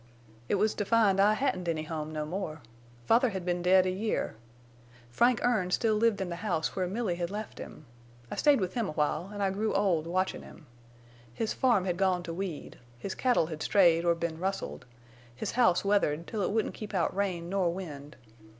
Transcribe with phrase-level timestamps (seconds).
[0.49, 2.63] "It was to find I hadn't any home, no more.
[3.05, 4.33] Father had been dead a year.
[5.11, 7.85] Frank Erne still lived in the house where Milly had left him.
[8.31, 10.65] I stayed with him awhile, an' I grew old watchin' him.
[11.35, 14.87] His farm had gone to weed, his cattle had strayed or been rustled,
[15.35, 18.15] his house weathered till it wouldn't keep out rain nor wind.